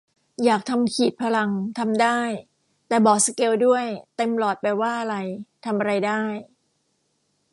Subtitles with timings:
[0.43, 2.21] อยากทำขีดพลัง ทำได้
[2.87, 3.85] แต่บอกสเกลด้วย
[4.17, 5.15] เต็มหลอดแปลว่าอะไร
[5.65, 6.21] ทำอะไรได้